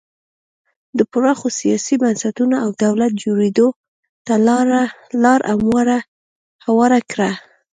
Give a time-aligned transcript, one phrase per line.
[0.97, 3.67] د پراخو سیاسي بنسټونو او دولت جوړېدو
[4.25, 4.33] ته
[5.23, 5.89] لار
[6.67, 7.31] هواره کړه.